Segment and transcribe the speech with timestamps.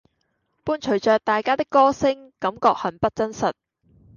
[0.63, 3.53] 伴隨著大家的歌聲，感覺很不真實